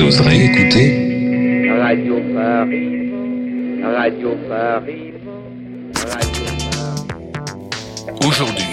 [0.00, 3.10] Vous oserez écouter Radio Paris,
[3.84, 5.12] Radio Paris,
[5.94, 8.26] Radio Paris.
[8.26, 8.64] aujourd'hui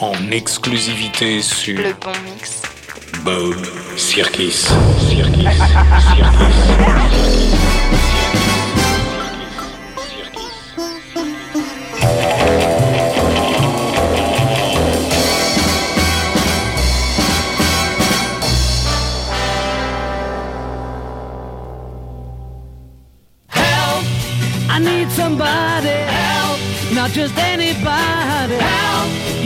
[0.00, 2.60] en exclusivité sur Le bon mix.
[3.24, 3.54] Bob
[3.96, 4.66] Circus.
[5.08, 5.46] Circus.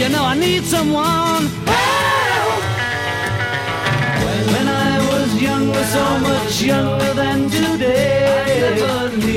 [0.07, 1.47] You know I need someone.
[1.67, 2.63] Help!
[4.53, 8.71] When I was younger, so much younger than today,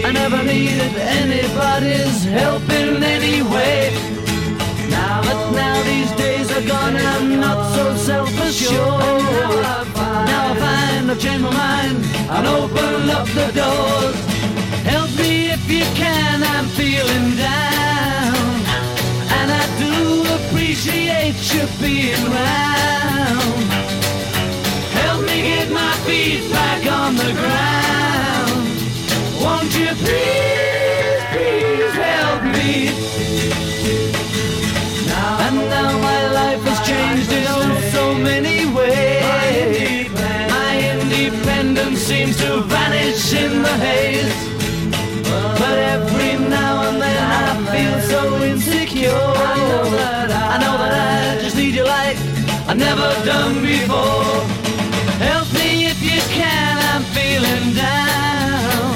[0.05, 3.97] I never, needed anybody's help in any way.
[4.91, 9.23] Now, but now these days are gone and I'm not so self-assured.
[10.29, 11.97] Now I find I've changed my mind
[12.29, 14.17] and open up the doors.
[14.85, 17.88] Help me if you can, I'm feeling down.
[20.81, 23.63] Appreciate you being round.
[24.95, 28.63] Help me get my feet back on the ground.
[29.43, 32.95] Won't you please, please help me?
[35.05, 40.09] Now, And now my life has changed in oh so many ways.
[40.15, 44.38] My independence seems to vanish in the haze.
[53.25, 54.41] Done before.
[55.19, 58.95] Help me if you can, I'm feeling down.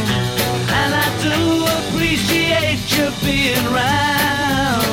[0.79, 4.85] And I do appreciate you being round.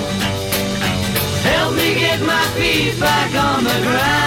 [1.44, 4.19] Help me get my feet back on the ground.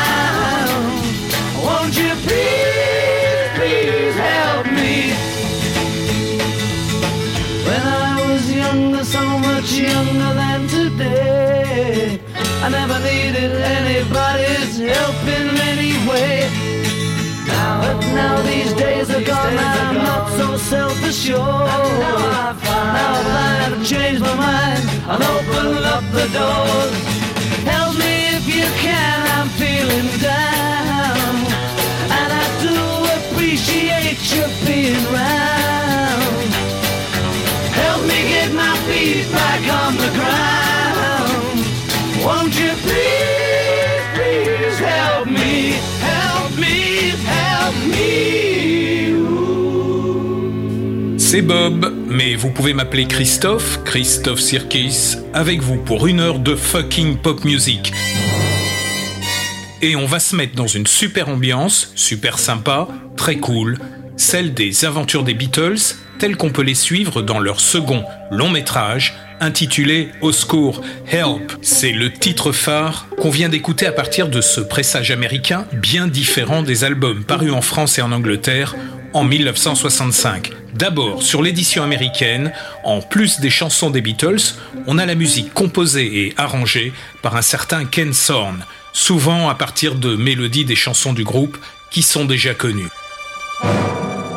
[21.30, 26.94] Now I find I've changed my mind and opened up the doors.
[27.64, 31.36] Help me if you can, I'm feeling down.
[32.12, 32.76] And I do
[33.18, 36.52] appreciate you being round.
[37.72, 41.64] Help me get my feet back on the ground.
[42.26, 48.53] Won't you please, please help me, help me, help me.
[51.34, 56.56] C'est Bob, mais vous pouvez m'appeler Christophe, Christophe Circus, avec vous pour une heure de
[56.56, 57.92] fucking pop music.
[59.82, 63.80] Et on va se mettre dans une super ambiance, super sympa, très cool,
[64.16, 69.16] celle des aventures des Beatles, telles qu'on peut les suivre dans leur second long métrage,
[69.40, 71.52] intitulé Au secours, Help.
[71.64, 76.62] C'est le titre phare qu'on vient d'écouter à partir de ce pressage américain bien différent
[76.62, 78.76] des albums parus en France et en Angleterre
[79.14, 80.63] en 1965.
[80.74, 82.52] D'abord, sur l'édition américaine,
[82.84, 84.56] en plus des chansons des Beatles,
[84.88, 89.96] on a la musique composée et arrangée par un certain Ken Thorne, souvent à partir
[89.96, 91.58] de mélodies des chansons du groupe
[91.92, 92.90] qui sont déjà connues.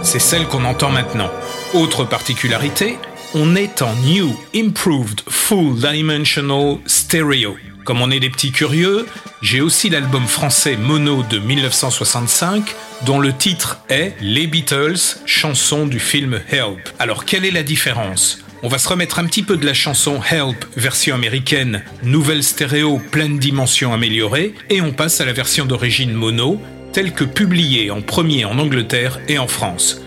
[0.02, 1.30] C'est celle qu'on entend maintenant.
[1.72, 2.98] Autre particularité,
[3.34, 7.56] on est en New Improved Full Dimensional Stereo.
[7.86, 9.06] Comme on est des petits curieux,
[9.42, 12.74] j'ai aussi l'album français Mono de 1965
[13.06, 16.80] dont le titre est Les Beatles, chanson du film Help.
[16.98, 18.40] Alors quelle est la différence?
[18.64, 23.00] On va se remettre un petit peu de la chanson Help, version américaine, nouvelle stéréo,
[23.12, 26.60] pleine dimension améliorée, et on passe à la version d'origine mono,
[26.92, 30.00] telle que publiée en premier en Angleterre et en France.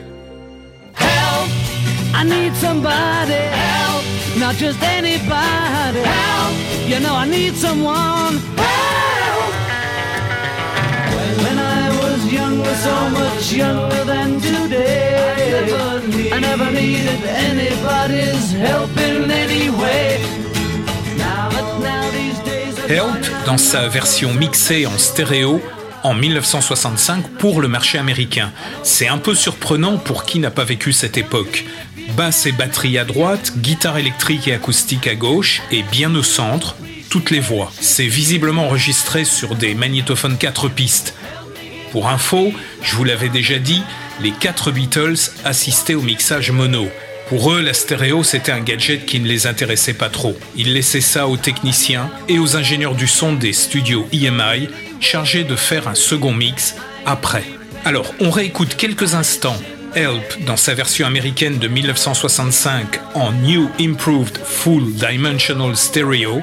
[6.89, 8.39] You know I need someone.
[8.57, 9.53] Help!
[11.43, 15.69] When I was younger, so much younger than today,
[16.33, 20.19] I never, needed anybody's help in any way.
[21.15, 25.61] Now, but now these days are Help, dans sa version mixée en stéréo,
[26.03, 28.51] en 1965 pour le marché américain.
[28.81, 31.65] C'est un peu surprenant pour qui n'a pas vécu cette époque.
[32.19, 36.75] Basse et batterie à droite, guitare électrique et acoustique à gauche, et bien au centre,
[37.09, 37.71] toutes les voix.
[37.79, 41.13] C'est visiblement enregistré sur des magnétophones 4 pistes.
[41.93, 42.51] Pour info,
[42.81, 43.81] je vous l'avais déjà dit,
[44.19, 46.89] les 4 Beatles assistaient au mixage mono.
[47.29, 50.37] Pour eux, la stéréo, c'était un gadget qui ne les intéressait pas trop.
[50.57, 54.67] Ils laissaient ça aux techniciens et aux ingénieurs du son des studios EMI,
[54.99, 56.75] chargés de faire un second mix
[57.05, 57.45] après.
[57.85, 59.55] Alors, on réécoute quelques instants
[59.95, 66.41] Help dans sa version américaine de 1965 en New Improved Full Dimensional Stereo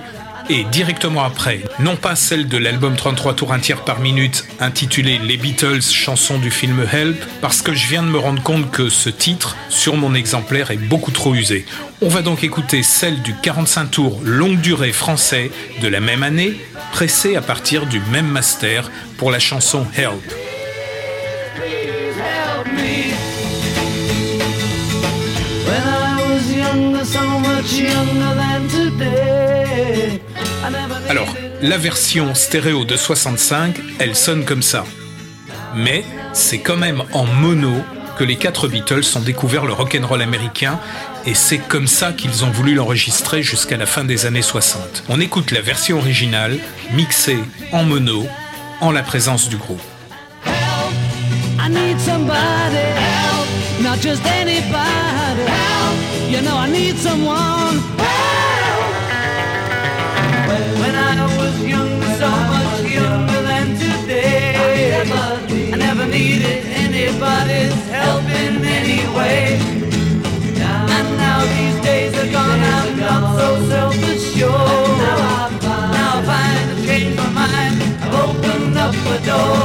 [0.48, 5.18] et directement après, non pas celle de l'album 33 tours un tiers par minute intitulé
[5.18, 8.88] Les Beatles, chanson du film Help, parce que je viens de me rendre compte que
[8.88, 11.66] ce titre, sur mon exemplaire, est beaucoup trop usé.
[12.00, 15.50] On va donc écouter celle du 45 tours longue durée français
[15.80, 16.56] de la même année,
[16.92, 20.12] pressée à partir du même master pour la chanson Help.
[20.12, 20.45] help
[31.08, 31.28] Alors,
[31.62, 34.84] la version stéréo de 65, elle sonne comme ça.
[35.74, 37.72] Mais c'est quand même en mono
[38.18, 40.80] que les quatre Beatles ont découvert le rock'n'roll américain
[41.26, 45.04] et c'est comme ça qu'ils ont voulu l'enregistrer jusqu'à la fin des années 60.
[45.08, 46.58] On écoute la version originale,
[46.94, 47.38] mixée
[47.72, 48.26] en mono,
[48.80, 49.82] en la présence du groupe.
[50.44, 50.92] help.
[51.58, 53.48] I need somebody help,
[53.82, 55.75] not just anybody help.
[56.36, 57.76] You know I need someone.
[60.80, 65.00] When I was younger, so much younger than today,
[65.72, 69.56] I never needed anybody's help in any way.
[70.96, 74.98] And now these days are gone, I'm not so self-assured.
[75.96, 77.74] Now I find, I've changed my mind.
[78.04, 79.64] I've opened up the door.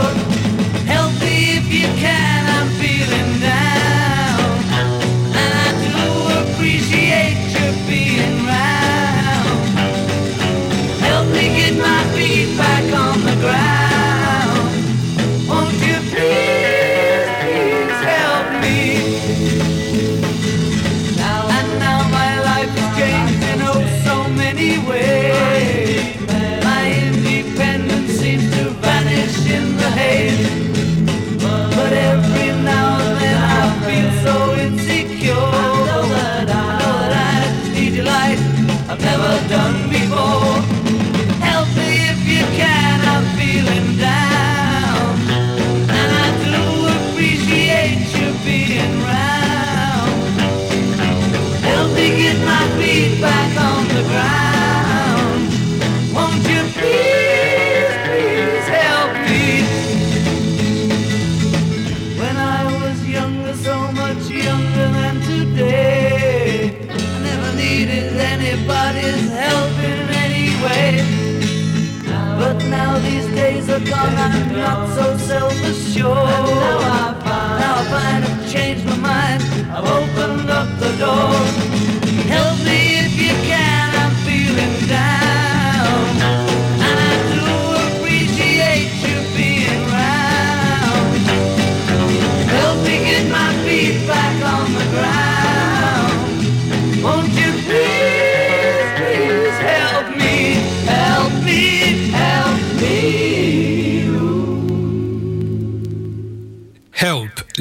[0.88, 2.21] Help me if you can,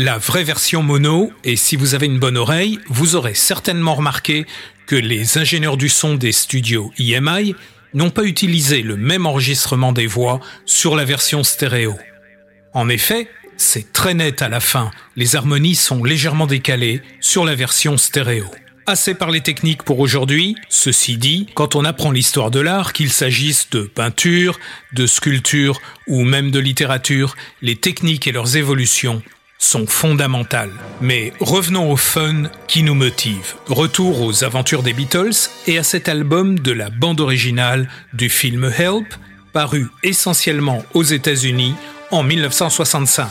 [0.00, 4.46] la vraie version mono, et si vous avez une bonne oreille, vous aurez certainement remarqué
[4.86, 7.54] que les ingénieurs du son des studios EMI
[7.92, 11.98] n'ont pas utilisé le même enregistrement des voix sur la version stéréo.
[12.72, 17.54] En effet, c'est très net à la fin, les harmonies sont légèrement décalées sur la
[17.54, 18.46] version stéréo.
[18.86, 23.68] Assez parlé technique pour aujourd'hui, ceci dit, quand on apprend l'histoire de l'art, qu'il s'agisse
[23.68, 24.58] de peinture,
[24.94, 29.22] de sculpture ou même de littérature, les techniques et leurs évolutions
[29.60, 30.72] sont fondamentales.
[31.00, 33.54] Mais revenons au fun qui nous motive.
[33.68, 38.64] Retour aux aventures des Beatles et à cet album de la bande originale du film
[38.76, 39.14] Help,
[39.52, 41.74] paru essentiellement aux États-Unis
[42.10, 43.28] en 1965.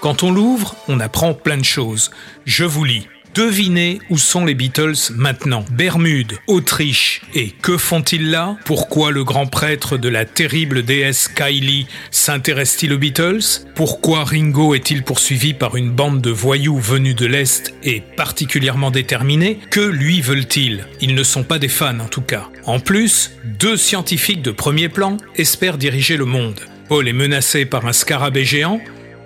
[0.00, 2.10] Quand on l'ouvre, on apprend plein de choses.
[2.46, 3.08] Je vous lis.
[3.34, 5.64] Devinez où sont les Beatles maintenant.
[5.70, 7.22] Bermude, Autriche.
[7.34, 8.58] Et que font-ils là?
[8.66, 13.40] Pourquoi le grand prêtre de la terrible déesse Kylie s'intéresse-t-il aux Beatles?
[13.74, 19.60] Pourquoi Ringo est-il poursuivi par une bande de voyous venus de l'Est et particulièrement déterminés?
[19.70, 20.86] Que lui veulent-ils?
[21.00, 22.50] Ils ne sont pas des fans en tout cas.
[22.66, 26.60] En plus, deux scientifiques de premier plan espèrent diriger le monde.
[26.88, 28.78] Paul est menacé par un scarabée géant.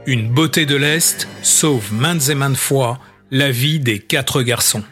[0.06, 4.82] Une beauté de l'Est sauve maintes et maintes fois la vie des quatre garçons.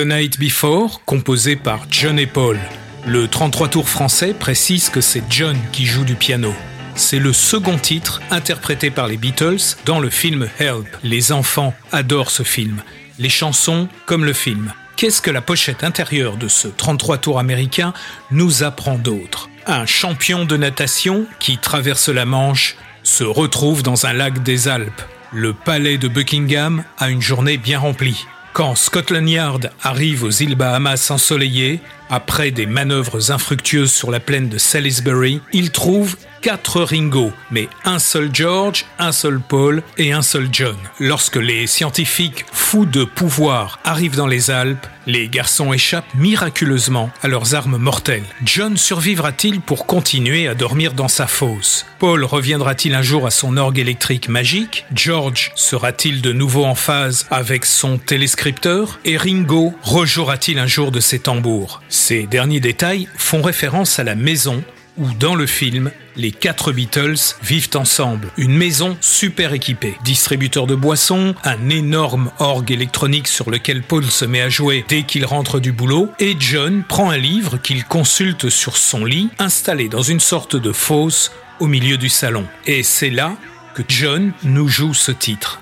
[0.00, 2.58] The Night Before, composé par John et Paul.
[3.06, 6.54] Le 33 tours français précise que c'est John qui joue du piano.
[6.94, 10.86] C'est le second titre interprété par les Beatles dans le film Help.
[11.02, 12.82] Les enfants adorent ce film.
[13.18, 14.72] Les chansons comme le film.
[14.96, 17.92] Qu'est-ce que la pochette intérieure de ce 33 tours américain
[18.30, 19.50] nous apprend d'autre?
[19.66, 25.02] Un champion de natation qui traverse la Manche se retrouve dans un lac des Alpes.
[25.30, 28.24] Le palais de Buckingham a une journée bien remplie.
[28.52, 31.80] Quand Scotland Yard arrive aux îles Bahamas ensoleillées,
[32.10, 37.98] après des manœuvres infructueuses sur la plaine de Salisbury, il trouve quatre Ringo, mais un
[37.98, 40.76] seul George, un seul Paul et un seul John.
[40.98, 47.28] Lorsque les scientifiques fous de pouvoir arrivent dans les Alpes, les garçons échappent miraculeusement à
[47.28, 48.24] leurs armes mortelles.
[48.44, 51.84] John survivra-t-il pour continuer à dormir dans sa fosse?
[51.98, 54.86] Paul reviendra-t-il un jour à son orgue électrique magique?
[54.94, 58.98] George sera-t-il de nouveau en phase avec son téléscripteur?
[59.04, 61.82] Et Ringo rejouera-t-il un jour de ses tambours?
[62.02, 64.64] Ces derniers détails font référence à la maison
[64.96, 68.30] où dans le film, les quatre Beatles vivent ensemble.
[68.38, 69.94] Une maison super équipée.
[70.02, 75.02] Distributeur de boissons, un énorme orgue électronique sur lequel Paul se met à jouer dès
[75.02, 79.90] qu'il rentre du boulot, et John prend un livre qu'il consulte sur son lit, installé
[79.90, 81.30] dans une sorte de fosse
[81.60, 82.46] au milieu du salon.
[82.66, 83.36] Et c'est là
[83.74, 85.60] que John nous joue ce titre.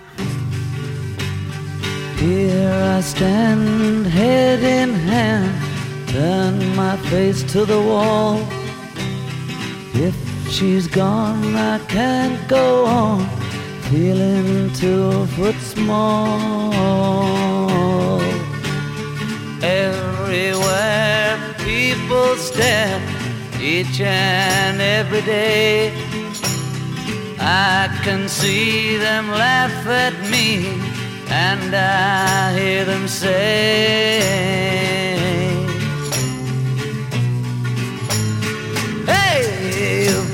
[6.08, 8.40] Turn my face to the wall.
[9.94, 10.14] If
[10.50, 13.26] she's gone, I can't go on,
[13.90, 16.72] feeling two foot small.
[19.62, 23.00] Everywhere people stare,
[23.60, 25.92] each and every day.
[27.40, 30.66] I can see them laugh at me,
[31.28, 34.48] and I hear them say,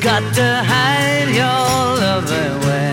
[0.05, 1.65] got to hide your
[2.05, 2.93] love away.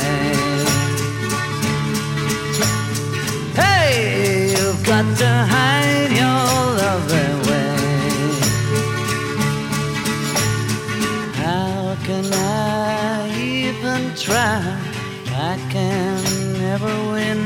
[3.54, 6.48] Hey, you've got to hide your
[6.82, 7.76] love away.
[11.36, 14.62] How can I even try?
[15.34, 16.24] I can
[16.64, 17.42] never win.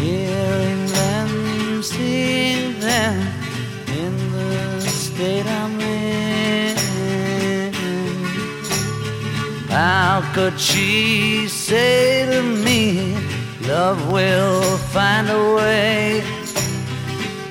[0.00, 3.20] Hearing them, seeing them
[3.88, 5.81] in the state I'm
[9.82, 13.16] How could she say to me,
[13.66, 14.62] Love will
[14.94, 16.22] find a way?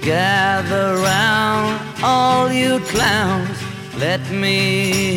[0.02, 3.58] Gather round, all you clowns,
[3.98, 4.58] let me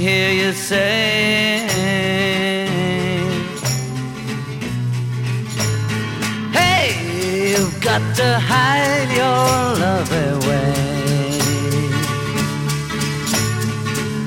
[0.06, 1.68] hear you say.
[6.59, 6.88] Hey,
[7.49, 9.47] you've got to hide your
[9.85, 10.75] love away.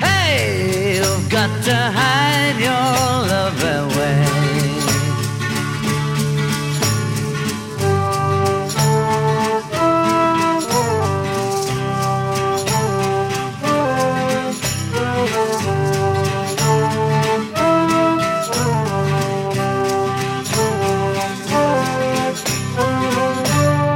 [0.08, 2.27] Hey, you've got to hide
[2.68, 4.24] your love away.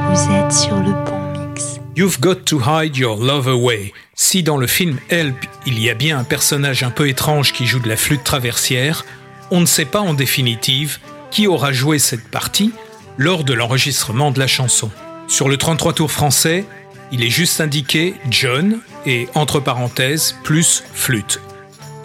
[0.09, 1.81] Vous êtes sur le bon mix.
[1.95, 3.93] You've Got to Hide Your Love Away.
[4.33, 5.37] Si dans le film Help,
[5.67, 9.05] il y a bien un personnage un peu étrange qui joue de la flûte traversière,
[9.51, 12.73] on ne sait pas en définitive qui aura joué cette partie
[13.19, 14.91] lors de l'enregistrement de la chanson.
[15.29, 16.65] Sur le 33 tours français,
[17.11, 21.39] il est juste indiqué John et entre parenthèses plus flûte.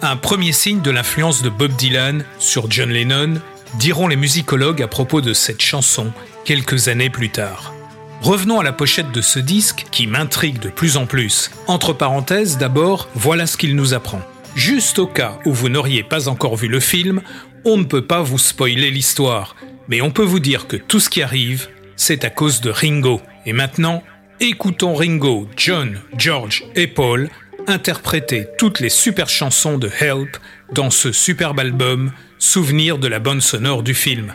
[0.02, 3.40] Un premier signe de l'influence de Bob Dylan sur John Lennon,
[3.78, 6.12] diront les musicologues à propos de cette chanson
[6.44, 7.72] quelques années plus tard.
[8.20, 11.50] Revenons à la pochette de ce disque qui m'intrigue de plus en plus.
[11.68, 14.20] Entre parenthèses, d'abord, voilà ce qu'il nous apprend.
[14.56, 17.22] Juste au cas où vous n'auriez pas encore vu le film,
[17.64, 19.54] on ne peut pas vous spoiler l'histoire,
[19.88, 23.20] mais on peut vous dire que tout ce qui arrive, c'est à cause de Ringo.
[23.46, 24.02] Et maintenant,
[24.40, 27.30] écoutons Ringo, John, George et Paul
[27.68, 30.38] interpréter toutes les super chansons de Help
[30.72, 34.34] dans ce superbe album, souvenir de la bande sonore du film.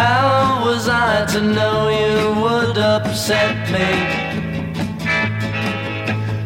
[0.00, 3.90] How was I to know you would upset me?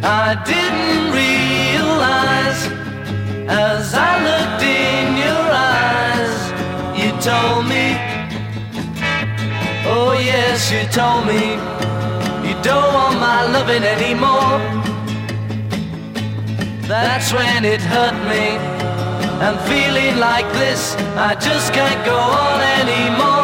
[0.03, 2.61] I didn't realize
[3.47, 5.45] as I looked in your
[5.79, 6.35] eyes,
[7.01, 7.87] you told me.
[9.87, 11.43] Oh, yes, you told me
[12.47, 14.59] you don't want my loving anymore.
[16.89, 18.47] That's when it hurt me.
[19.47, 23.44] I'm feeling like this, I just can't go on anymore.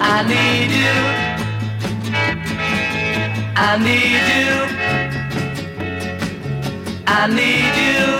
[0.00, 0.96] I need you.
[3.56, 4.68] I need you.
[7.06, 8.18] I need you.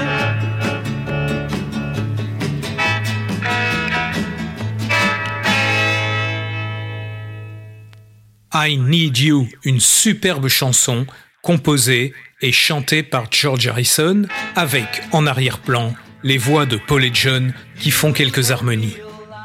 [8.60, 11.06] I Need You, une superbe chanson
[11.42, 14.22] composée et chantée par George Harrison,
[14.56, 18.96] avec en arrière-plan les voix de Paul et John qui font quelques harmonies.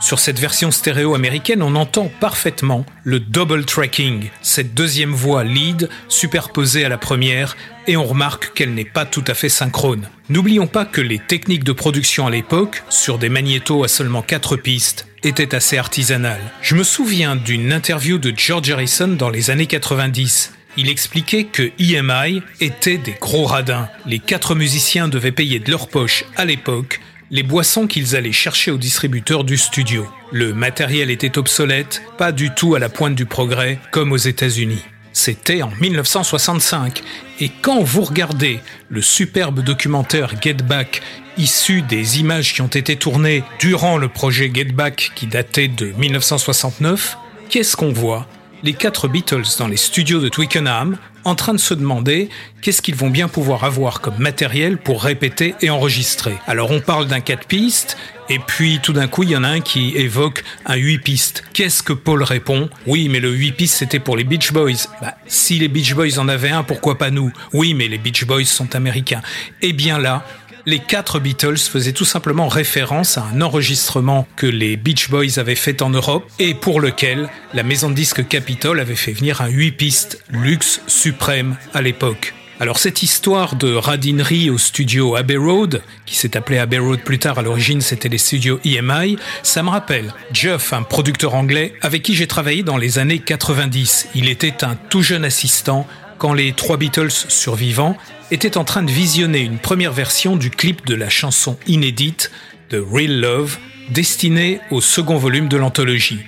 [0.03, 5.87] Sur cette version stéréo américaine, on entend parfaitement le double tracking, cette deuxième voix lead
[6.09, 7.55] superposée à la première,
[7.87, 10.09] et on remarque qu'elle n'est pas tout à fait synchrone.
[10.27, 14.57] N'oublions pas que les techniques de production à l'époque, sur des magnétos à seulement 4
[14.57, 16.51] pistes, étaient assez artisanales.
[16.61, 20.51] Je me souviens d'une interview de George Harrison dans les années 90.
[20.75, 23.87] Il expliquait que EMI était des gros radins.
[24.05, 26.99] Les quatre musiciens devaient payer de leur poche à l'époque
[27.33, 30.07] les boissons qu'ils allaient chercher au distributeur du studio.
[30.31, 34.83] Le matériel était obsolète, pas du tout à la pointe du progrès comme aux États-Unis.
[35.13, 37.01] C'était en 1965.
[37.39, 41.01] Et quand vous regardez le superbe documentaire Get Back,
[41.35, 45.87] issu des images qui ont été tournées durant le projet Get Back qui datait de
[45.97, 47.17] 1969,
[47.49, 48.27] qu'est-ce qu'on voit?
[48.63, 52.29] Les quatre Beatles dans les studios de Twickenham en train de se demander
[52.61, 56.35] qu'est-ce qu'ils vont bien pouvoir avoir comme matériel pour répéter et enregistrer.
[56.47, 57.97] Alors on parle d'un 4 pistes,
[58.29, 61.43] et puis tout d'un coup il y en a un qui évoque un 8 pistes.
[61.53, 62.69] Qu'est-ce que Paul répond?
[62.87, 64.87] Oui mais le 8 pistes c'était pour les Beach Boys.
[65.01, 67.31] Bah, si les Beach Boys en avaient un, pourquoi pas nous?
[67.53, 69.21] Oui mais les Beach Boys sont américains.
[69.61, 70.25] Eh bien là,
[70.65, 75.55] les quatre Beatles faisaient tout simplement référence à un enregistrement que les Beach Boys avaient
[75.55, 79.47] fait en Europe et pour lequel la maison de disques Capitol avait fait venir un
[79.47, 82.33] 8 pistes luxe suprême à l'époque.
[82.59, 87.19] Alors cette histoire de radinerie au studio Abbey Road, qui s'est appelé Abbey Road plus
[87.19, 92.03] tard, à l'origine c'était les studios EMI, ça me rappelle Jeff, un producteur anglais avec
[92.03, 94.09] qui j'ai travaillé dans les années 90.
[94.15, 97.97] Il était un tout jeune assistant quand les trois Beatles survivants
[98.31, 102.31] était en train de visionner une première version du clip de la chanson inédite
[102.69, 103.57] de Real Love,
[103.89, 106.19] destinée au second volume de l'anthologie.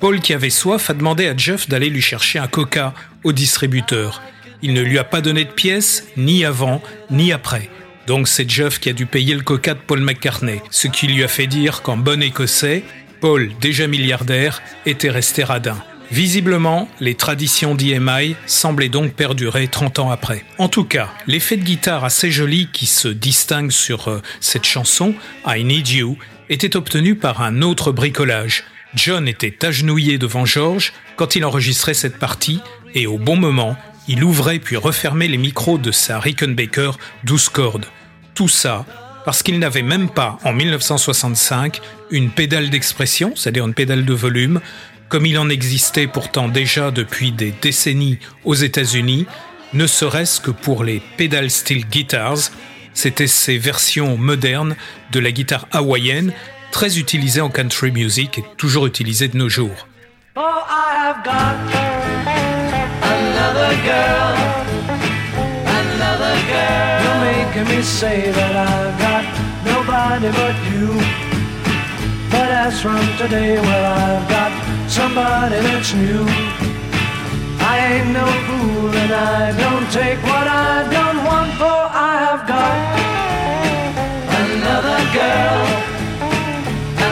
[0.00, 2.92] Paul, qui avait soif, a demandé à Jeff d'aller lui chercher un coca
[3.24, 4.22] au distributeur.
[4.62, 7.70] Il ne lui a pas donné de pièces, ni avant, ni après.
[8.06, 11.24] Donc c'est Jeff qui a dû payer le coca de Paul McCartney, ce qui lui
[11.24, 12.84] a fait dire qu'en bon écossais,
[13.20, 15.82] Paul, déjà milliardaire, était resté radin.
[16.10, 20.44] Visiblement, les traditions d'EMI semblaient donc perdurer 30 ans après.
[20.58, 25.14] En tout cas, l'effet de guitare assez joli qui se distingue sur euh, cette chanson,
[25.46, 26.16] I Need You,
[26.48, 28.64] était obtenu par un autre bricolage.
[28.94, 32.60] John était agenouillé devant George quand il enregistrait cette partie
[32.94, 36.92] et au bon moment, il ouvrait puis refermait les micros de sa Rickenbacker
[37.24, 37.86] 12 cordes.
[38.34, 38.86] Tout ça
[39.26, 41.80] parce qu'il n'avait même pas, en 1965,
[42.12, 44.60] une pédale d'expression, c'est-à-dire une pédale de volume,
[45.08, 49.26] comme il en existait pourtant déjà depuis des décennies aux États-Unis,
[49.72, 52.50] ne serait-ce que pour les pedal steel guitars,
[52.94, 54.76] c'était ces versions modernes
[55.12, 56.32] de la guitare hawaïenne,
[56.72, 59.86] très utilisées en country music et toujours utilisées de nos jours.
[60.36, 60.42] Oh,
[63.02, 64.56] another girl,
[67.20, 69.24] making me say that I've got
[69.64, 71.25] nobody but you.
[72.56, 74.50] From today, well, I've got
[74.90, 76.24] somebody that's new.
[77.60, 82.42] I ain't no fool and I don't take what I don't want, for I have
[82.48, 82.76] got
[84.42, 85.62] another girl,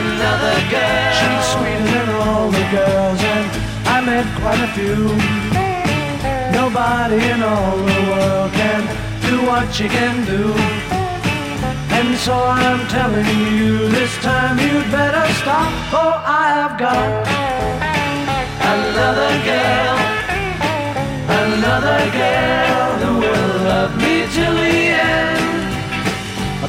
[0.01, 1.13] another girl.
[1.19, 3.49] She's sweeter than all the girls, and
[3.87, 5.13] I met quite a few.
[6.59, 8.83] Nobody in all the world can
[9.29, 11.04] do what she can do.
[11.97, 13.27] And so I'm telling
[13.59, 16.11] you, this time you'd better stop, for
[16.43, 17.11] I have got
[18.75, 19.97] another girl,
[21.45, 24.77] another girl who will love me till the
[25.15, 25.45] end.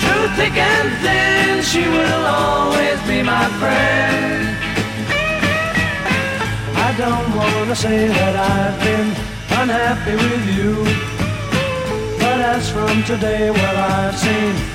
[0.03, 4.45] Through thick and thin, she will always be my friend.
[6.87, 9.09] I don't wanna say that I've been
[9.61, 10.73] unhappy with you.
[12.19, 14.74] But as from today, well, I've seen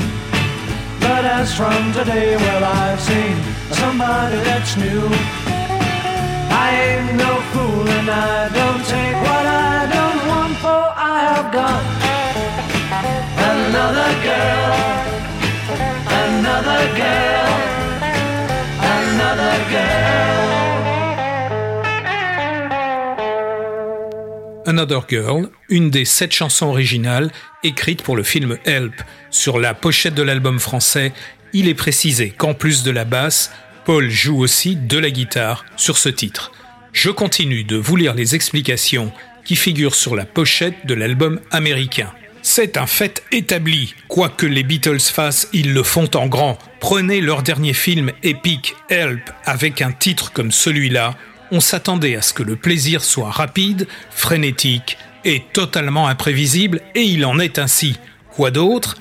[1.21, 3.37] But as from today, well, I've seen
[3.69, 5.05] somebody that's new.
[6.49, 11.53] I ain't no fool and I don't take what I don't want, for I have
[11.53, 11.81] got
[13.53, 14.73] another girl,
[16.25, 17.53] another girl,
[18.97, 20.70] another girl.
[24.71, 27.29] Another Girl, une des sept chansons originales
[27.61, 28.93] écrites pour le film Help.
[29.29, 31.11] Sur la pochette de l'album français,
[31.51, 33.51] il est précisé qu'en plus de la basse,
[33.83, 36.53] Paul joue aussi de la guitare sur ce titre.
[36.93, 39.11] Je continue de vous lire les explications
[39.43, 42.13] qui figurent sur la pochette de l'album américain.
[42.41, 43.93] C'est un fait établi.
[44.07, 46.57] Quoi que les Beatles fassent, ils le font en grand.
[46.79, 51.17] Prenez leur dernier film épique, Help, avec un titre comme celui-là.
[51.51, 57.25] On s'attendait à ce que le plaisir soit rapide, frénétique et totalement imprévisible, et il
[57.25, 57.97] en est ainsi.
[58.31, 58.97] Quoi d'autre?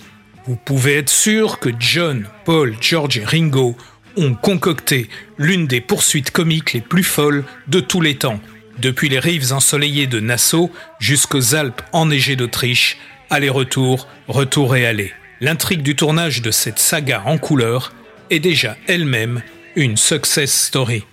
[0.46, 3.76] Vous pouvez être sûr que John, Paul, George et Ringo
[4.16, 5.08] ont concocté
[5.38, 8.40] l'une des poursuites comiques les plus folles de tous les temps,
[8.80, 12.98] depuis les rives ensoleillées de Nassau jusqu'aux Alpes enneigées d'Autriche,
[13.30, 15.12] aller-retour, retour et aller.
[15.40, 17.92] L'intrigue du tournage de cette saga en couleur
[18.30, 19.42] est déjà elle-même
[19.76, 21.04] une success story.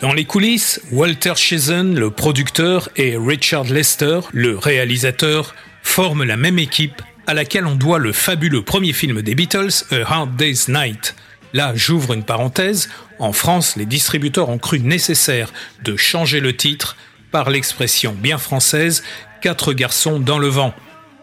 [0.00, 6.60] Dans les coulisses, Walter Chazen, le producteur, et Richard Lester, le réalisateur, forment la même
[6.60, 11.16] équipe à laquelle on doit le fabuleux premier film des Beatles, A Hard Day's Night.
[11.52, 16.96] Là, j'ouvre une parenthèse, en France, les distributeurs ont cru nécessaire de changer le titre
[17.32, 19.02] par l'expression bien française
[19.40, 20.74] Quatre garçons dans le vent.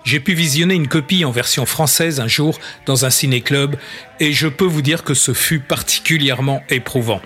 [0.05, 3.75] J'ai pu visionner une copie en version française un jour dans un ciné-club
[4.19, 7.21] et je peux vous dire que ce fut particulièrement éprouvant.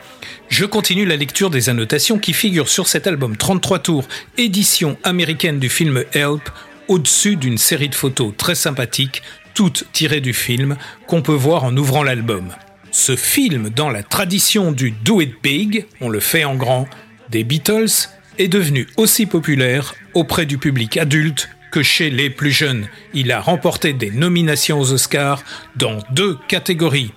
[0.47, 5.59] Je continue la lecture des annotations qui figurent sur cet album 33 tours, édition américaine
[5.59, 6.49] du film Help,
[6.87, 11.75] au-dessus d'une série de photos très sympathiques, toutes tirées du film, qu'on peut voir en
[11.75, 12.47] ouvrant l'album.
[12.91, 16.87] Ce film, dans la tradition du Do It Big, on le fait en grand,
[17.29, 22.87] des Beatles, est devenu aussi populaire auprès du public adulte que chez les plus jeunes.
[23.13, 25.43] Il a remporté des nominations aux Oscars
[25.75, 27.11] dans deux catégories.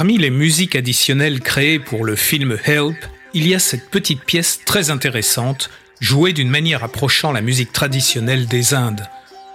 [0.00, 2.96] Parmi les musiques additionnelles créées pour le film Help,
[3.34, 5.68] il y a cette petite pièce très intéressante,
[6.00, 9.06] jouée d'une manière approchant la musique traditionnelle des Indes.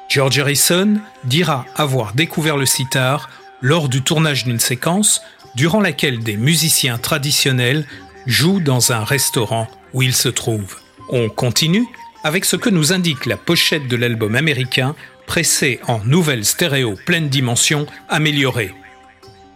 [0.07, 5.23] George Harrison dira avoir découvert le sitar lors du tournage d'une séquence
[5.55, 7.87] durant laquelle des musiciens traditionnels
[8.27, 10.75] jouent dans un restaurant où il se trouve.
[11.09, 11.87] On continue
[12.23, 17.29] avec ce que nous indique la pochette de l'album américain pressé en nouvelle stéréo pleine
[17.29, 18.75] dimension améliorée.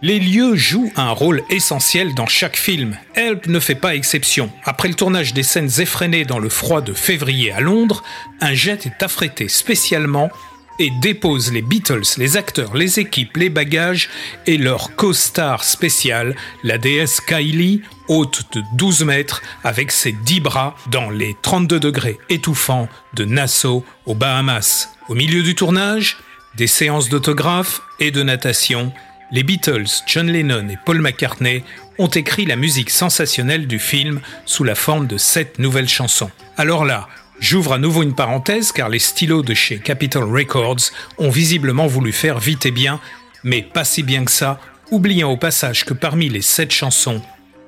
[0.02, 2.96] Les lieux jouent un rôle essentiel dans chaque film.
[3.16, 4.50] Help ne fait pas exception.
[4.64, 8.02] Après le tournage des scènes effrénées dans le froid de février à Londres,
[8.40, 10.30] un jet est affrété spécialement
[10.78, 14.08] et dépose les Beatles, les acteurs, les équipes, les bagages
[14.46, 16.34] et leur co-star spéciale,
[16.64, 22.18] la déesse Kylie, haute de 12 mètres, avec ses 10 bras dans les 32 degrés
[22.30, 24.88] étouffants de Nassau aux Bahamas.
[25.10, 26.16] Au milieu du tournage,
[26.56, 28.94] des séances d'autographes et de natation
[29.32, 31.62] les Beatles, John Lennon et Paul McCartney
[31.98, 36.30] ont écrit la musique sensationnelle du film sous la forme de sept nouvelles chansons.
[36.56, 41.30] Alors là, j'ouvre à nouveau une parenthèse car les stylos de chez Capitol Records ont
[41.30, 43.00] visiblement voulu faire vite et bien,
[43.44, 47.22] mais pas si bien que ça, oubliant au passage que parmi les sept chansons,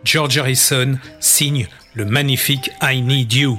[0.05, 3.59] George Harrison signe le magnifique I Need You.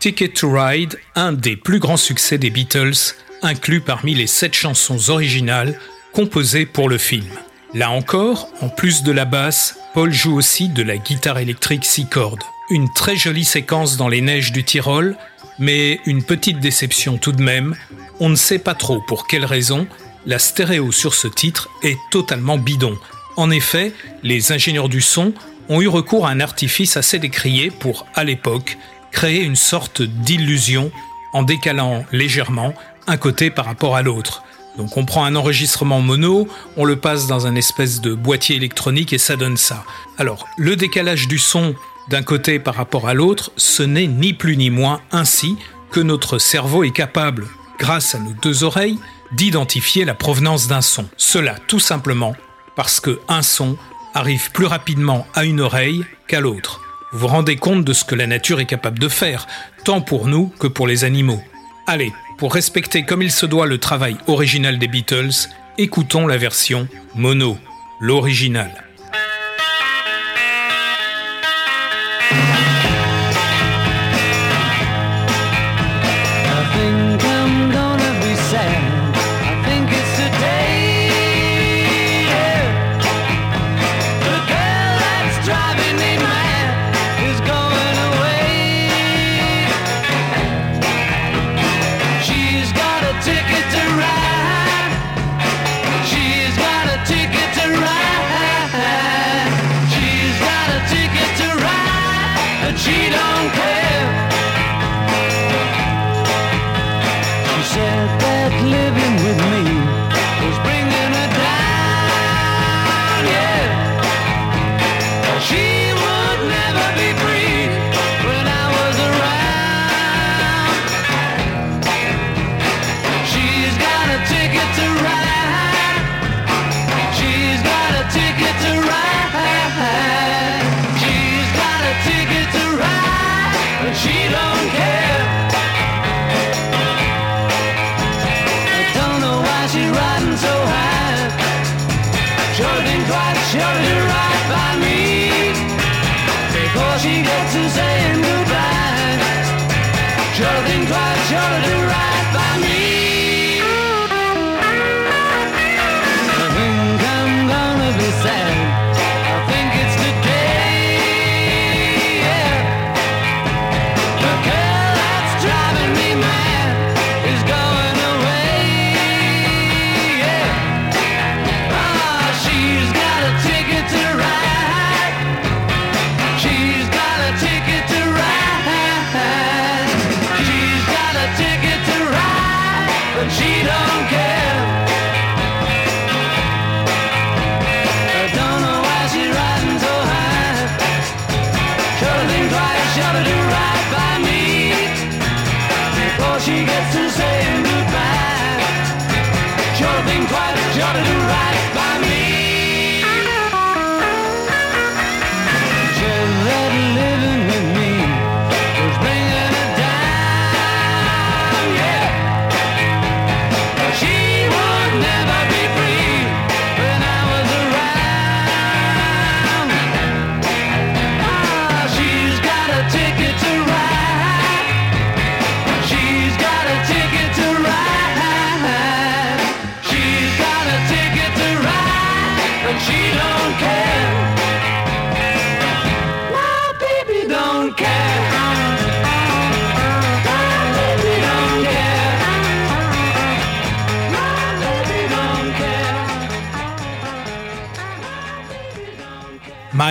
[0.00, 2.94] Ticket to Ride, un des plus grands succès des Beatles,
[3.42, 5.78] inclus parmi les sept chansons originales
[6.14, 7.28] composées pour le film.
[7.74, 12.06] Là encore, en plus de la basse, Paul joue aussi de la guitare électrique six
[12.06, 12.42] cordes.
[12.70, 15.18] Une très jolie séquence dans les neiges du Tyrol,
[15.58, 17.76] mais une petite déception tout de même.
[18.20, 19.86] On ne sait pas trop pour quelle raison,
[20.24, 22.96] la stéréo sur ce titre est totalement bidon.
[23.36, 25.34] En effet, les ingénieurs du son
[25.68, 28.78] ont eu recours à un artifice assez décrié pour, à l'époque,
[29.12, 30.90] créer une sorte d'illusion
[31.32, 32.74] en décalant légèrement
[33.06, 34.42] un côté par rapport à l'autre.
[34.76, 39.12] Donc on prend un enregistrement mono, on le passe dans un espèce de boîtier électronique
[39.12, 39.84] et ça donne ça.
[40.18, 41.74] Alors le décalage du son
[42.08, 45.56] d'un côté par rapport à l'autre, ce n'est ni plus ni moins ainsi
[45.90, 47.46] que notre cerveau est capable,
[47.78, 48.98] grâce à nos deux oreilles,
[49.32, 51.06] d'identifier la provenance d'un son.
[51.16, 52.34] Cela tout simplement
[52.76, 53.76] parce que un son
[54.14, 56.80] arrive plus rapidement à une oreille qu'à l'autre.
[57.12, 59.46] Vous vous rendez compte de ce que la nature est capable de faire,
[59.84, 61.42] tant pour nous que pour les animaux.
[61.86, 66.88] Allez, pour respecter comme il se doit le travail original des Beatles, écoutons la version
[67.16, 67.58] mono,
[68.00, 68.89] l'original.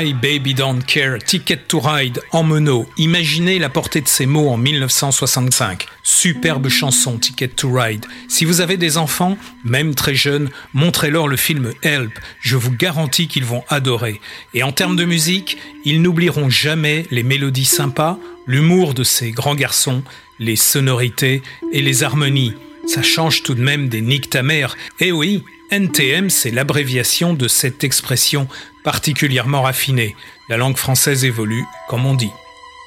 [0.02, 2.88] My Baby Don't Care, Ticket to Ride en mono.
[2.98, 5.88] Imaginez la portée de ces mots en 1965.
[6.04, 8.06] Superbe chanson, Ticket to Ride.
[8.30, 12.18] Si vous avez des enfants, même très jeunes, montrez-leur le film Help.
[12.40, 14.22] Je vous garantis qu'ils vont adorer.
[14.54, 19.56] Et en termes de musique, ils n'oublieront jamais les mélodies sympas, l'humour de ces grands
[19.56, 20.04] garçons,
[20.40, 21.42] les sonorités
[21.74, 22.54] et les harmonies.
[22.88, 24.78] Ça change tout de même des Nick ta mère.
[25.02, 28.48] Eh oui, NTM, c'est l'abréviation de cette expression
[28.84, 30.16] particulièrement raffinée.
[30.50, 32.32] La langue française évolue, comme on dit.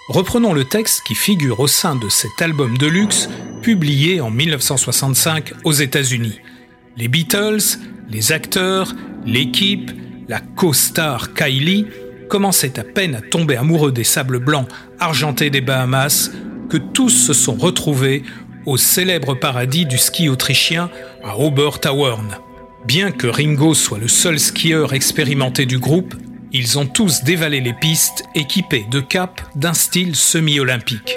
[0.09, 3.29] Reprenons le texte qui figure au sein de cet album de luxe
[3.63, 6.41] publié en 1965 aux États-Unis.
[6.97, 7.79] Les Beatles,
[8.11, 8.93] les acteurs,
[9.25, 9.93] l'équipe,
[10.29, 11.87] la co-star Kylie
[12.29, 14.67] commençaient à peine à tomber amoureux des sables blancs
[14.99, 16.31] argentés des Bahamas
[16.69, 18.25] que tous se sont retrouvés
[18.67, 20.91] au célèbre paradis du ski autrichien
[21.23, 22.39] à Obertauern.
[22.85, 26.15] Bien que Ringo soit le seul skieur expérimenté du groupe,
[26.53, 31.17] ils ont tous dévalé les pistes équipés de capes d'un style semi-olympique.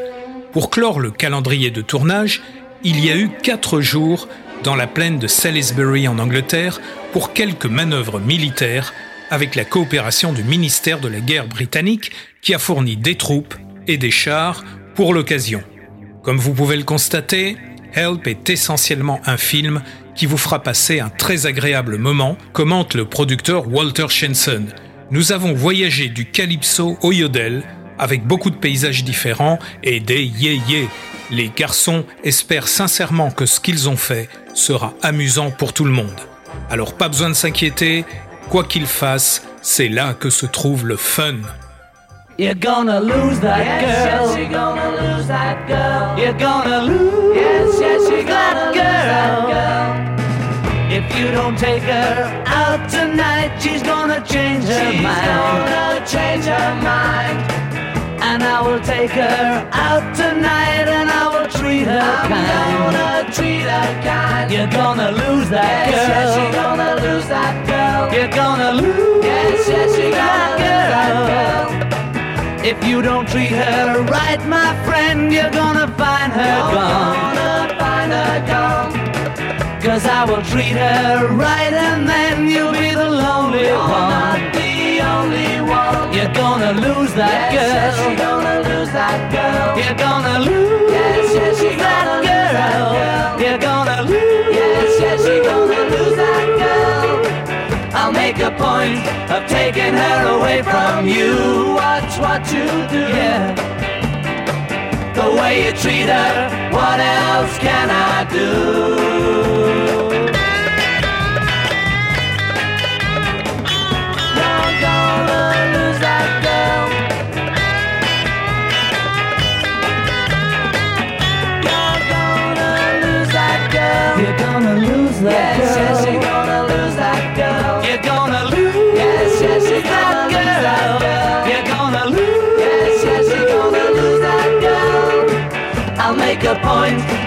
[0.54, 2.44] Pour clore le calendrier de tournage,
[2.84, 4.30] il y a eu quatre jours
[4.64, 6.80] dans la plaine de Salisbury en Angleterre
[7.12, 8.94] pour quelques manœuvres militaires
[9.32, 12.12] avec la coopération du ministère de la guerre britannique
[12.42, 13.56] qui a fourni des troupes
[13.88, 14.64] et des chars
[14.94, 15.64] pour l'occasion.
[16.22, 17.58] Comme vous pouvez le constater,
[17.96, 19.82] Help est essentiellement un film
[20.16, 24.66] qui vous fera passer un très agréable moment, commente le producteur Walter Shenson.
[25.12, 27.64] Nous avons voyagé du calypso au yodel,
[28.00, 30.90] avec beaucoup de paysages différents et des yé-yé.
[31.32, 36.20] Les garçons espèrent sincèrement que ce qu'ils ont fait sera amusant pour tout le monde.
[36.70, 38.06] Alors pas besoin de s'inquiéter,
[38.50, 41.36] quoi qu'ils fassent, c'est là que se trouve le fun.
[42.38, 44.28] You're gonna lose that yes, girl.
[44.28, 46.20] Yes, you're gonna lose that girl.
[46.20, 47.34] You're gonna lose.
[47.34, 49.96] Yes, yes, you're gonna lose that girl.
[50.92, 55.16] If you don't take her out tonight, she's gonna change her she's mind.
[55.16, 57.40] She's gonna change her mind.
[58.20, 62.52] And I will take her out tonight, and I will treat her I'm kind.
[62.52, 64.52] I'm gonna treat her kind.
[64.52, 66.20] You're gonna lose that yes, girl.
[66.20, 68.12] Yes, you're gonna lose that girl.
[68.12, 69.24] You're gonna lose.
[69.24, 71.75] Yes, yes, you're gonna lose that girl.
[72.66, 77.36] If you don't treat her right, my friend, you're gonna find her you're gone.
[77.36, 79.82] Gonna find her gone.
[79.84, 84.10] Cause I will treat her right and then you'll be the lonely you're one.
[84.10, 86.12] Not the only one.
[86.12, 87.70] You're gonna lose that yes, girl.
[87.70, 89.78] Yes, you're gonna lose that girl.
[89.78, 92.42] You're gonna lose yes, yes, that, gonna girl.
[92.42, 93.25] Lose that girl.
[98.86, 101.74] Point of taking her away from you.
[101.76, 103.04] Watch what you do.
[103.20, 103.54] Yeah.
[105.14, 109.05] The way you treat her, what else can I do?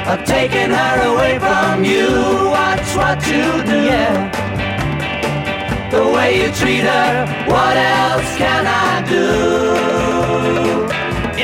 [0.09, 2.09] Of taking her away from you.
[2.57, 3.79] Watch what you do.
[3.93, 4.17] Yeah.
[5.91, 9.27] The way you treat her, what else can I do?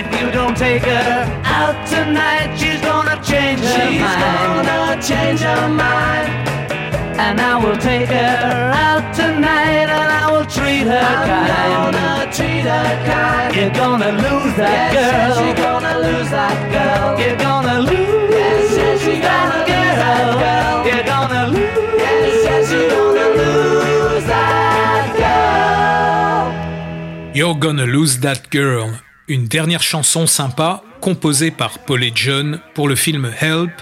[0.00, 1.12] If you don't take her
[1.44, 3.92] out tonight, she's gonna change her mind.
[3.92, 6.28] She's gonna change her mind.
[7.24, 11.96] And I will take her out tonight and I will treat her I'm kind.
[11.96, 13.54] gonna treat her kind.
[13.54, 15.28] You're gonna lose that yes, girl.
[15.28, 17.20] Yes, you're gonna lose that girl.
[17.20, 18.23] You're gonna lose.
[27.34, 28.64] You're gonna lose that girl.
[28.64, 28.90] Lose that girl.
[29.26, 33.72] Une dernière chanson sympa composée par Paul et John pour le film Help,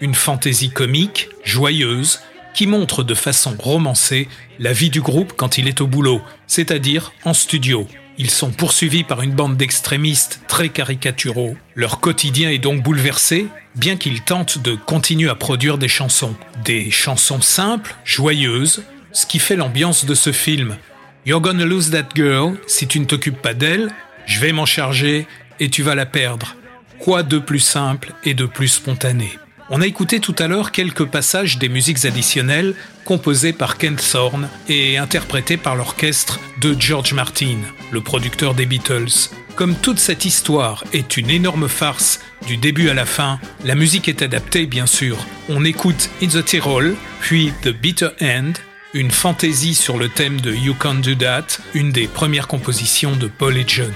[0.00, 2.20] une fantaisie comique, joyeuse,
[2.54, 4.28] qui montre de façon romancée
[4.58, 7.86] la vie du groupe quand il est au boulot, c'est-à-dire en studio.
[8.18, 11.56] Ils sont poursuivis par une bande d'extrémistes très caricaturaux.
[11.74, 16.36] Leur quotidien est donc bouleversé, bien qu'ils tentent de continuer à produire des chansons.
[16.64, 20.76] Des chansons simples, joyeuses, ce qui fait l'ambiance de ce film.
[21.24, 23.90] You're gonna lose that girl, si tu ne t'occupes pas d'elle,
[24.26, 25.26] je vais m'en charger
[25.60, 26.56] et tu vas la perdre.
[26.98, 29.38] Quoi de plus simple et de plus spontané?
[29.74, 32.74] On a écouté tout à l'heure quelques passages des musiques additionnelles
[33.06, 37.56] composées par Ken Thorne et interprétées par l'orchestre de George Martin,
[37.90, 39.30] le producteur des Beatles.
[39.56, 44.10] Comme toute cette histoire est une énorme farce du début à la fin, la musique
[44.10, 45.16] est adaptée bien sûr.
[45.48, 48.52] On écoute In the Tyrol, puis The Bitter End,
[48.92, 53.26] une fantaisie sur le thème de You Can't Do That, une des premières compositions de
[53.26, 53.92] Paul et John.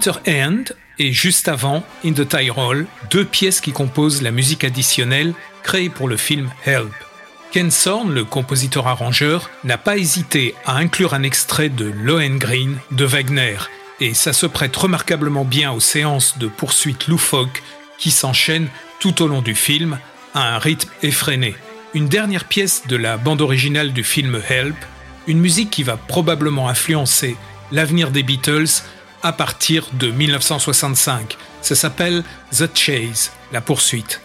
[0.00, 0.64] Bitter End
[0.98, 6.08] et juste avant In the Tyrol, deux pièces qui composent la musique additionnelle créée pour
[6.08, 6.94] le film Help.
[7.52, 13.58] Ken Sorn, le compositeur-arrangeur, n'a pas hésité à inclure un extrait de Lohengrin de Wagner,
[14.00, 17.62] et ça se prête remarquablement bien aux séances de poursuite loufoque
[17.98, 18.70] qui s'enchaînent
[19.00, 19.98] tout au long du film
[20.32, 21.54] à un rythme effréné.
[21.92, 24.76] Une dernière pièce de la bande originale du film Help,
[25.26, 27.36] une musique qui va probablement influencer
[27.70, 28.82] l'avenir des Beatles
[29.22, 31.36] à partir de 1965.
[31.62, 34.20] Ça s'appelle The Chase, la poursuite.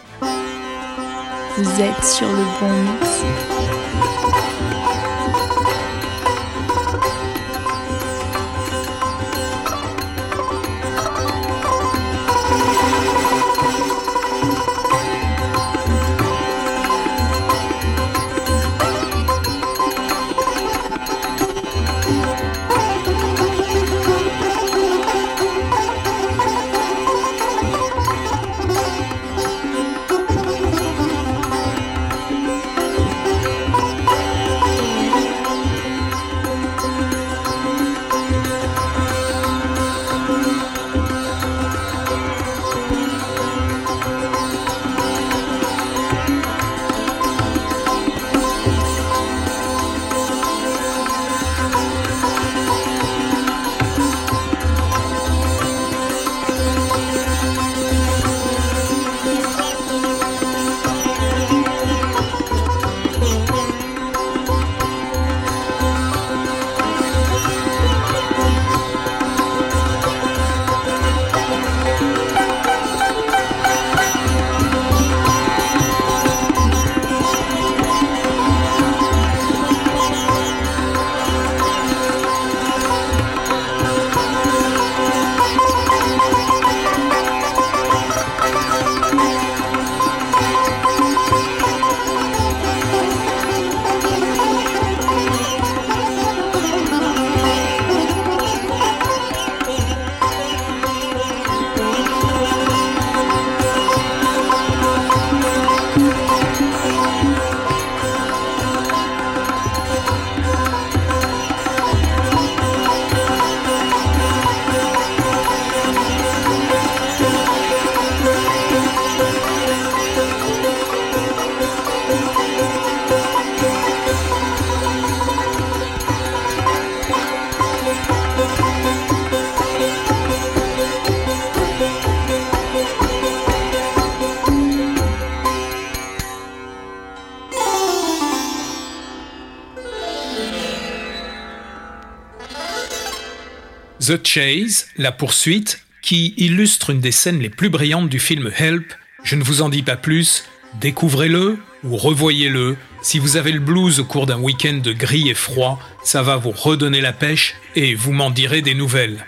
[144.06, 148.94] The Chase, la poursuite, qui illustre une des scènes les plus brillantes du film Help.
[149.24, 150.44] Je ne vous en dis pas plus,
[150.80, 152.76] découvrez-le ou revoyez-le.
[153.02, 156.36] Si vous avez le blues au cours d'un week-end de gris et froid, ça va
[156.36, 159.26] vous redonner la pêche et vous m'en direz des nouvelles.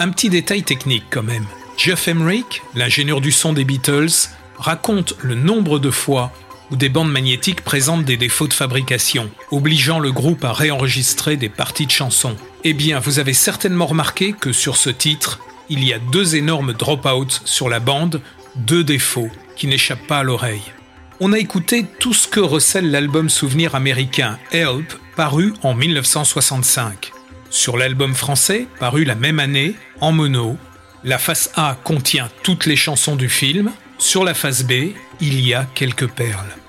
[0.00, 1.46] Un petit détail technique quand même.
[1.76, 6.32] Jeff Emerick, l'ingénieur du son des Beatles, raconte le nombre de fois
[6.70, 11.48] où des bandes magnétiques présentent des défauts de fabrication, obligeant le groupe à réenregistrer des
[11.48, 12.36] parties de chansons.
[12.64, 16.72] Eh bien, vous avez certainement remarqué que sur ce titre, il y a deux énormes
[16.72, 18.20] dropouts sur la bande,
[18.56, 20.72] deux défauts qui n'échappent pas à l'oreille.
[21.20, 27.12] On a écouté tout ce que recèle l'album souvenir américain Help, paru en 1965.
[27.50, 30.56] Sur l'album français, paru la même année, en mono,
[31.04, 35.52] la face A contient toutes les chansons du film, sur la face B, il y
[35.52, 36.59] a quelques perles.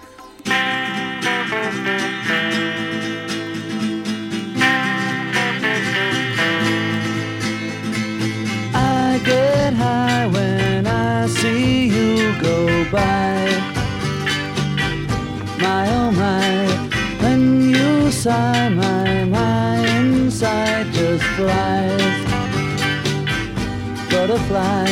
[9.71, 13.47] High when I see you go by.
[15.59, 16.51] My oh my,
[17.21, 22.17] when you sigh, my my inside just flies.
[24.09, 24.85] Butterfly,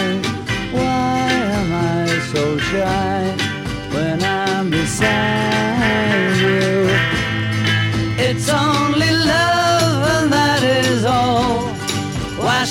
[0.72, 3.36] why am I so shy
[3.94, 6.90] when I'm beside you?
[8.28, 11.69] It's only love and that is all.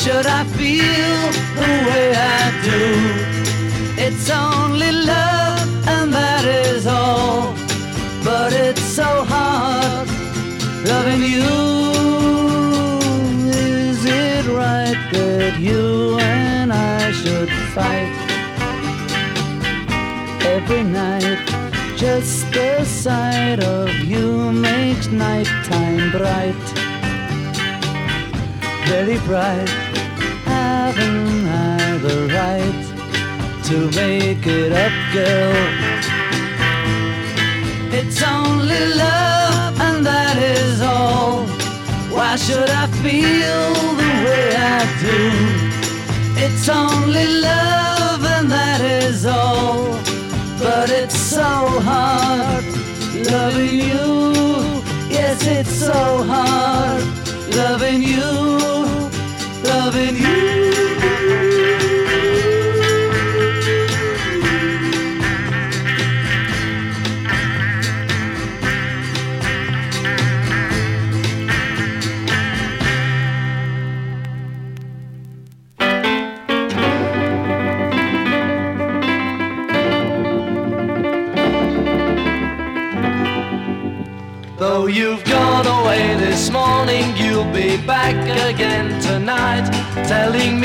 [0.03, 1.20] Should I feel
[1.59, 2.84] the way I do?
[4.01, 7.53] It's only love and that is all.
[8.24, 10.09] But it's so hard
[10.86, 11.51] loving you.
[13.51, 18.14] Is it right that you and I should fight
[20.46, 21.44] every night?
[21.96, 26.88] Just the sight of you makes nighttime bright
[28.88, 29.88] very bright.
[30.89, 35.55] Haven't I the right to make it up, girl?
[37.93, 41.45] It's only love, and that is all.
[42.16, 43.64] Why should I feel
[44.01, 45.20] the way I do?
[46.45, 49.93] It's only love, and that is all.
[50.59, 51.51] But it's so
[51.91, 52.64] hard
[53.30, 54.09] loving you.
[55.11, 57.05] Yes, it's so hard
[57.55, 58.30] loving you,
[59.68, 60.57] loving you.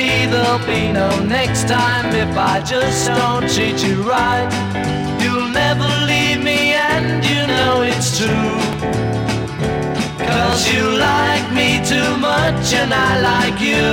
[0.04, 4.50] There'll be no next time if I just don't treat you right.
[5.22, 8.58] You'll never leave me, and you know it's true.
[10.28, 13.88] Cause you like me too much, and I like you.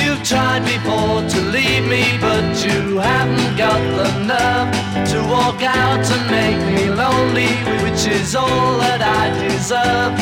[0.00, 4.70] You've tried before to leave me, but you haven't got the nerve
[5.08, 10.12] to walk out and make me lonely, which is all that I deserve.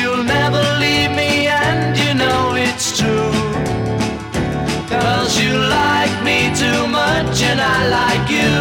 [0.00, 1.97] You'll never leave me, and
[6.54, 8.52] too much, and I like you.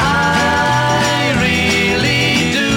[0.00, 2.74] I really do.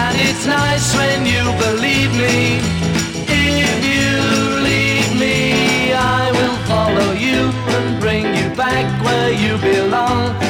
[0.00, 2.60] And it's nice when you believe me.
[3.28, 4.10] If you
[4.68, 10.47] leave me, I will follow you and bring you back where you belong.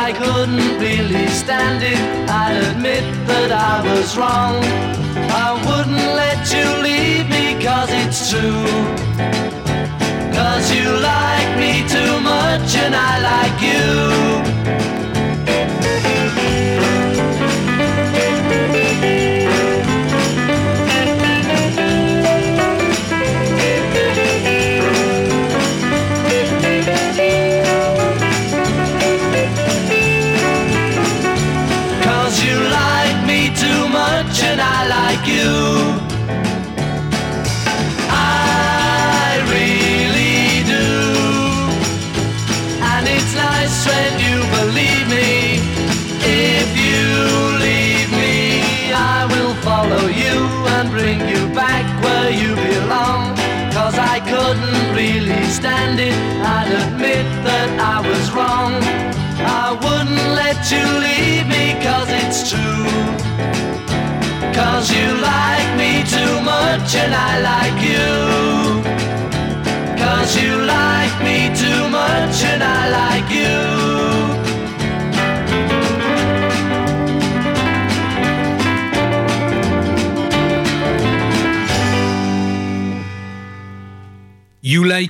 [0.00, 1.98] I couldn't really stand it.
[2.30, 4.62] I'd admit that I was wrong.
[5.44, 8.64] I wouldn't let you leave me cause it's true.
[10.38, 14.87] Cause you like me too much and I like you.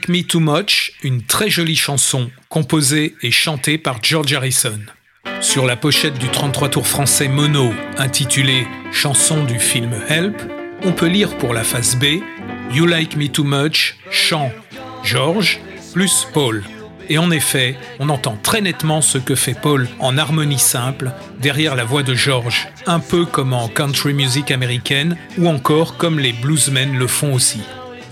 [0.09, 4.81] Like Me Too Much, une très jolie chanson composée et chantée par George Harrison.
[5.41, 10.41] Sur la pochette du 33 tours français mono intitulée Chanson du film Help,
[10.83, 12.23] on peut lire pour la face B
[12.73, 14.51] You Like Me Too Much, chant
[15.05, 15.61] George
[15.93, 16.63] plus Paul.
[17.11, 21.77] Et en effet, on entend très nettement ce que fait Paul en harmonie simple derrière
[21.77, 26.33] la voix de George, un peu comme en country music américaine ou encore comme les
[26.33, 27.61] bluesmen le font aussi.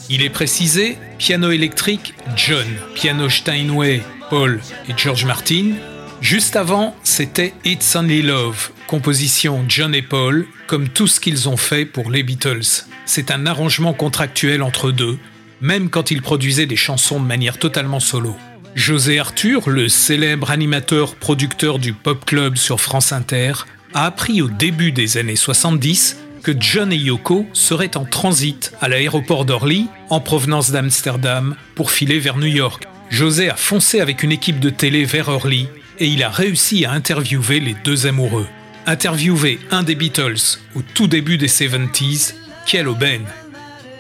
[0.09, 5.73] Il est précisé piano électrique John, piano Steinway Paul et George Martin.
[6.21, 11.57] Juste avant, c'était It's Only Love, composition John et Paul, comme tout ce qu'ils ont
[11.57, 12.85] fait pour les Beatles.
[13.05, 15.19] C'est un arrangement contractuel entre deux,
[15.61, 18.37] même quand ils produisaient des chansons de manière totalement solo.
[18.77, 23.53] José Arthur, le célèbre animateur producteur du Pop Club sur France Inter,
[23.95, 26.19] a appris au début des années 70
[26.59, 32.37] John et Yoko seraient en transit à l'aéroport d'Orly, en provenance d'Amsterdam, pour filer vers
[32.37, 32.85] New York.
[33.11, 35.69] José a foncé avec une équipe de télé vers Orly
[35.99, 38.47] et il a réussi à interviewer les deux amoureux.
[38.87, 42.35] Interviewer un des Beatles au tout début des 70s,
[42.67, 43.27] quelle aubaine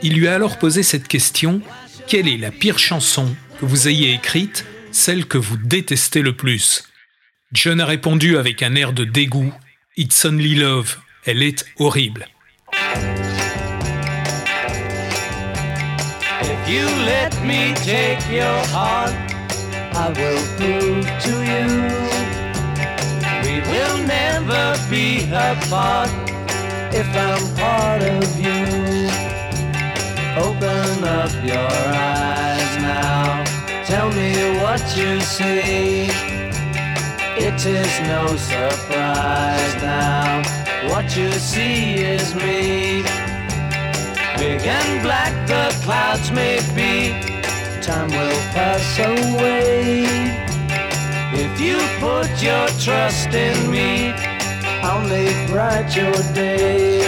[0.02, 1.62] Il lui a alors posé cette question
[2.06, 6.84] quelle est la pire chanson que vous ayez écrite, celle que vous détestez le plus?
[7.52, 9.52] John a répondu avec un air de dégoût
[9.96, 12.28] It's Only Love, elle est horrible.
[16.68, 19.14] You let me take your heart,
[19.94, 22.16] I will prove to you
[23.56, 26.10] we will never be apart
[26.92, 29.08] if I'm part of you.
[30.46, 33.44] Open up your eyes now,
[33.84, 36.08] tell me what you see.
[37.38, 40.42] It is no surprise now,
[40.90, 43.25] what you see is me.
[44.38, 47.10] Big and black the clouds may be,
[47.80, 50.04] time will pass away.
[51.32, 54.12] If you put your trust in me,
[54.82, 57.00] I'll make bright your day.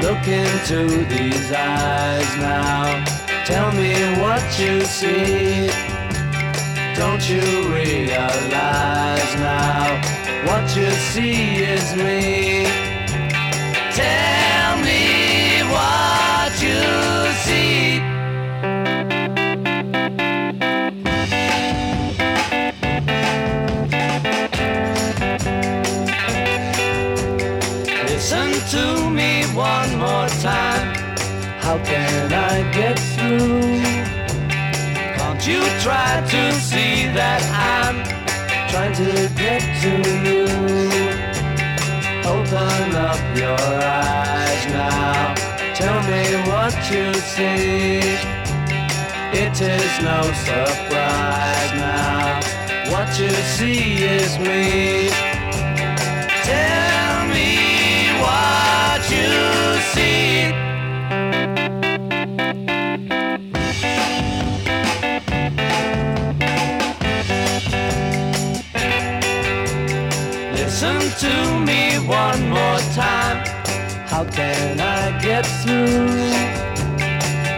[0.00, 3.04] Look into these eyes now,
[3.44, 5.66] tell me what you see.
[6.94, 7.42] Don't you
[7.74, 10.00] realize now,
[10.46, 12.64] what you see is me.
[13.92, 14.45] Tell
[31.76, 33.82] How can I get through?
[35.18, 37.96] Can't you try to see that I'm
[38.70, 39.92] trying to get to
[40.24, 40.44] you?
[42.24, 45.34] Open up your eyes now.
[45.74, 48.00] Tell me what you see.
[49.36, 52.40] It is no surprise now.
[52.90, 55.10] What you see is me.
[56.42, 60.65] Tell me what you see.
[71.10, 73.38] To me one more time.
[74.06, 76.06] How can I get through?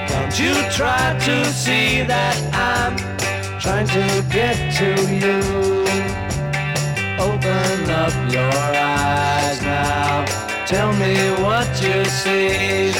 [0.08, 2.96] Don't you try to see that I'm
[3.58, 4.90] trying to get to
[5.22, 5.38] you.
[7.18, 10.24] Open up your eyes now.
[10.66, 12.92] Tell me what you see.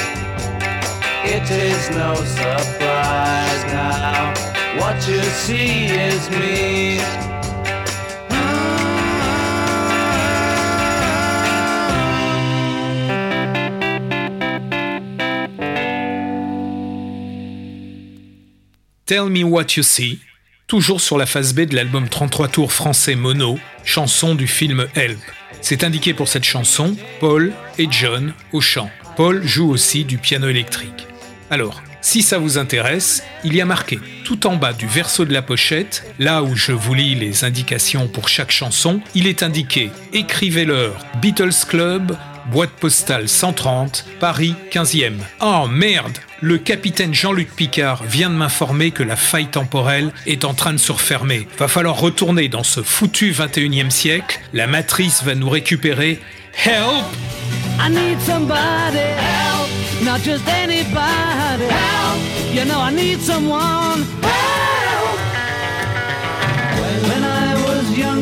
[1.35, 4.33] It is no surprise now.
[4.79, 7.28] What you see is me.
[19.09, 20.19] Tell Me What You See,
[20.67, 25.17] toujours sur la face B de l'album 33 tours français mono, chanson du film Help.
[25.61, 28.91] C'est indiqué pour cette chanson Paul et John au chant.
[29.17, 31.07] Paul joue aussi du piano électrique.
[31.49, 35.33] Alors, si ça vous intéresse, il y a marqué tout en bas du verso de
[35.33, 39.89] la pochette, là où je vous lis les indications pour chaque chanson, il est indiqué
[40.13, 42.15] Écrivez-leur Beatles Club,
[42.51, 45.13] boîte postale 130, Paris 15e.
[45.41, 50.53] Oh merde Le capitaine Jean-Luc Picard vient de m'informer que la faille temporelle est en
[50.53, 51.47] train de se refermer.
[51.57, 56.19] Va falloir retourner dans ce foutu 21e siècle, la matrice va nous récupérer.
[56.65, 57.05] Help
[57.81, 59.69] I need somebody help,
[60.03, 62.19] not just anybody help.
[62.53, 64.05] You know I need someone.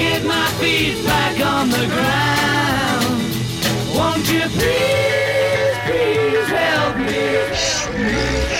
[0.00, 3.18] get my feet back on the ground.
[3.96, 7.22] Won't you please, please help me?
[7.52, 8.59] Help me.